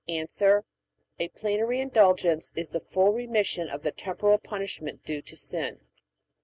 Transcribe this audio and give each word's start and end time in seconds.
A. 0.09 0.25
A 1.19 1.27
Plenary 1.35 1.79
Indulgence 1.79 2.51
is 2.55 2.71
the 2.71 2.79
full 2.79 3.13
remission 3.13 3.67
of 3.69 3.83
the 3.83 3.91
temporal 3.91 4.39
punishment 4.39 5.05
due 5.05 5.21
to 5.21 5.37
sin. 5.37 5.81